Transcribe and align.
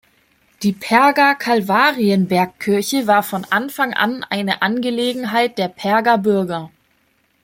Die 0.63 0.71
Perger 0.73 1.35
Kalvarienbergkirche 1.35 3.05
war 3.05 3.21
von 3.21 3.45
Anfang 3.51 3.93
an 3.93 4.23
eine 4.27 4.63
Angelegenheit 4.63 5.59
der 5.59 5.67
Perger 5.67 6.17
Bürger. 6.17 6.71